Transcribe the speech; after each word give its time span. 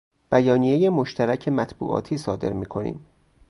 بیانیه 0.31 0.89
مشترک 0.89 1.47
مطبوعاتی 1.47 2.17
صادر 2.17 2.53
می 2.53 2.65
کنیم. 2.65 3.05